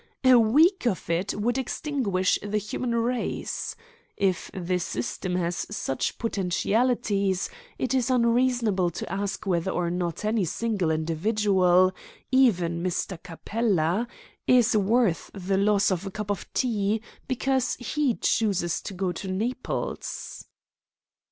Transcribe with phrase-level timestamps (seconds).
[0.23, 3.75] A week of it would extinguish the human race.
[4.17, 10.43] If the system has such potentialities, is it unreasonable to ask whether or not any
[10.43, 11.93] single individual
[12.31, 13.21] even Mr.
[13.21, 14.07] Capella
[14.47, 19.27] is worth the loss of a cup of tea because he chooses to go to
[19.27, 20.45] Naples?"